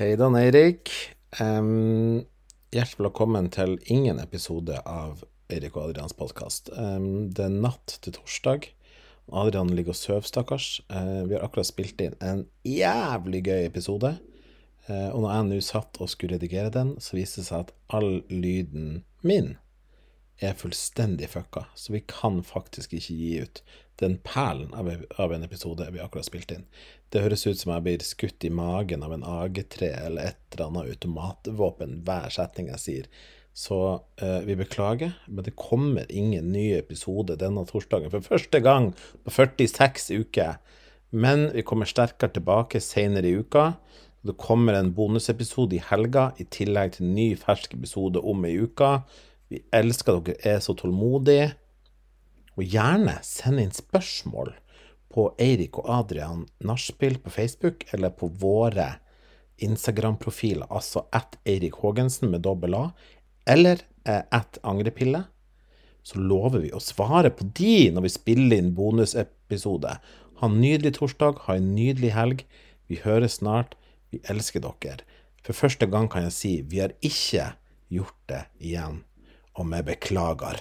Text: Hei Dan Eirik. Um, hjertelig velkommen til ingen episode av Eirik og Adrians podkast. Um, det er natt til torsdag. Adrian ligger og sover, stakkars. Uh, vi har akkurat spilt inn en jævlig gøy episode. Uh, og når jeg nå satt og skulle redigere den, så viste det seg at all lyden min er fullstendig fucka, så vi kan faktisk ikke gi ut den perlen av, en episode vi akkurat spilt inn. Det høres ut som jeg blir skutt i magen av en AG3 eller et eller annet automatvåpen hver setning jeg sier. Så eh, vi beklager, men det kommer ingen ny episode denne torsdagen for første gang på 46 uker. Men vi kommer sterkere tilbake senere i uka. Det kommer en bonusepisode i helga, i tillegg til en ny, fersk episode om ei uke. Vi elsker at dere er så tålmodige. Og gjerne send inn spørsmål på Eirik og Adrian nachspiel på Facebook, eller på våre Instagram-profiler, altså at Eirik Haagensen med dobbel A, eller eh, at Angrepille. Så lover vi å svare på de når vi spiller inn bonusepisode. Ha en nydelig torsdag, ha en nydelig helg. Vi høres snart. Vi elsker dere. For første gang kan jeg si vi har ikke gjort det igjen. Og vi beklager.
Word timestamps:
Hei 0.00 0.14
Dan 0.16 0.32
Eirik. 0.32 0.88
Um, 1.44 2.22
hjertelig 2.72 3.04
velkommen 3.04 3.50
til 3.52 3.74
ingen 3.84 4.16
episode 4.22 4.78
av 4.88 5.26
Eirik 5.52 5.74
og 5.76 5.90
Adrians 5.90 6.14
podkast. 6.16 6.70
Um, 6.72 7.26
det 7.28 7.42
er 7.44 7.58
natt 7.66 7.98
til 8.00 8.14
torsdag. 8.16 8.70
Adrian 9.28 9.68
ligger 9.76 9.92
og 9.92 9.98
sover, 10.00 10.24
stakkars. 10.24 10.70
Uh, 10.88 11.28
vi 11.28 11.36
har 11.36 11.44
akkurat 11.44 11.68
spilt 11.68 12.00
inn 12.00 12.16
en 12.24 12.46
jævlig 12.64 13.42
gøy 13.50 13.66
episode. 13.66 14.14
Uh, 14.88 15.10
og 15.10 15.20
når 15.20 15.34
jeg 15.34 15.48
nå 15.50 15.60
satt 15.68 16.00
og 16.00 16.08
skulle 16.14 16.40
redigere 16.40 16.72
den, 16.72 16.94
så 16.96 17.20
viste 17.20 17.42
det 17.44 17.50
seg 17.50 17.66
at 17.66 17.76
all 17.92 18.22
lyden 18.32 19.02
min 19.20 19.58
er 20.40 20.56
fullstendig 20.56 21.28
fucka, 21.32 21.66
så 21.74 21.92
vi 21.92 22.02
kan 22.08 22.40
faktisk 22.46 22.94
ikke 22.96 23.16
gi 23.16 23.32
ut 23.44 23.62
den 24.00 24.16
perlen 24.24 24.72
av, 24.74 25.32
en 25.32 25.44
episode 25.44 25.84
vi 25.92 26.00
akkurat 26.00 26.28
spilt 26.28 26.52
inn. 26.54 26.64
Det 27.12 27.20
høres 27.20 27.44
ut 27.46 27.58
som 27.60 27.74
jeg 27.74 27.84
blir 27.84 28.06
skutt 28.06 28.46
i 28.48 28.52
magen 28.54 29.04
av 29.04 29.12
en 29.12 29.26
AG3 29.26 29.90
eller 30.06 30.30
et 30.30 30.54
eller 30.54 30.70
annet 30.70 30.94
automatvåpen 30.94 32.00
hver 32.06 32.32
setning 32.32 32.70
jeg 32.72 32.82
sier. 32.84 33.10
Så 33.52 33.76
eh, 34.22 34.40
vi 34.46 34.56
beklager, 34.56 35.12
men 35.26 35.44
det 35.44 35.58
kommer 35.58 36.08
ingen 36.08 36.52
ny 36.54 36.70
episode 36.78 37.36
denne 37.36 37.66
torsdagen 37.68 38.12
for 38.12 38.24
første 38.24 38.62
gang 38.64 38.92
på 39.26 39.34
46 39.34 40.10
uker. 40.22 40.60
Men 41.10 41.48
vi 41.52 41.66
kommer 41.66 41.90
sterkere 41.90 42.32
tilbake 42.38 42.80
senere 42.80 43.28
i 43.28 43.40
uka. 43.42 43.72
Det 44.22 44.38
kommer 44.38 44.78
en 44.78 44.92
bonusepisode 44.94 45.76
i 45.76 45.82
helga, 45.82 46.30
i 46.38 46.46
tillegg 46.46 46.94
til 46.94 47.08
en 47.08 47.16
ny, 47.16 47.28
fersk 47.40 47.74
episode 47.74 48.22
om 48.22 48.46
ei 48.46 48.54
uke. 48.62 49.00
Vi 49.50 49.62
elsker 49.74 50.20
at 50.20 50.28
dere 50.28 50.54
er 50.56 50.62
så 50.62 50.76
tålmodige. 50.78 51.50
Og 52.58 52.66
gjerne 52.66 53.16
send 53.26 53.62
inn 53.62 53.72
spørsmål 53.74 54.52
på 55.10 55.30
Eirik 55.42 55.78
og 55.80 55.88
Adrian 55.90 56.44
nachspiel 56.66 57.18
på 57.22 57.32
Facebook, 57.34 57.86
eller 57.94 58.12
på 58.14 58.28
våre 58.40 59.00
Instagram-profiler, 59.60 60.68
altså 60.70 61.04
at 61.12 61.36
Eirik 61.48 61.80
Haagensen 61.82 62.30
med 62.30 62.44
dobbel 62.46 62.76
A, 62.78 62.84
eller 63.48 63.82
eh, 64.06 64.22
at 64.30 64.58
Angrepille. 64.62 65.24
Så 66.02 66.20
lover 66.20 66.62
vi 66.64 66.70
å 66.72 66.80
svare 66.80 67.32
på 67.34 67.44
de 67.58 67.90
når 67.92 68.06
vi 68.06 68.14
spiller 68.14 68.56
inn 68.60 68.72
bonusepisode. 68.76 69.98
Ha 70.40 70.48
en 70.48 70.60
nydelig 70.62 70.94
torsdag, 70.96 71.42
ha 71.46 71.58
en 71.58 71.74
nydelig 71.74 72.14
helg. 72.16 72.46
Vi 72.88 73.02
høres 73.04 73.40
snart. 73.42 73.76
Vi 74.10 74.22
elsker 74.30 74.64
dere. 74.64 75.04
For 75.44 75.56
første 75.56 75.86
gang 75.90 76.08
kan 76.10 76.26
jeg 76.26 76.36
si 76.36 76.54
vi 76.66 76.80
har 76.82 76.94
ikke 77.04 77.52
gjort 77.92 78.16
det 78.30 78.44
igjen. 78.58 79.02
Og 79.54 79.66
vi 79.66 79.82
beklager. 79.82 80.60